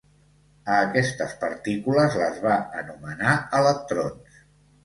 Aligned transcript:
A 0.75 0.77
aquestes 0.85 1.35
partícules 1.43 2.17
les 2.23 2.39
va 2.47 2.57
anomenar 2.83 3.37
electrons. 3.63 4.43